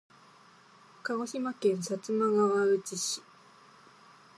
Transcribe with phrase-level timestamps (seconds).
[1.03, 3.21] 鹿児島県薩摩川内市